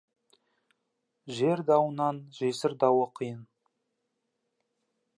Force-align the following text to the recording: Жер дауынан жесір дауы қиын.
Жер 1.39 1.61
дауынан 1.69 2.23
жесір 2.39 2.77
дауы 2.85 3.07
қиын. 3.21 3.39